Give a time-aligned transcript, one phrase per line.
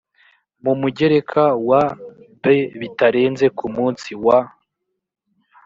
[0.63, 1.83] mu mugereka wa
[2.41, 2.45] b
[2.81, 4.39] bitarenze ku munsi wa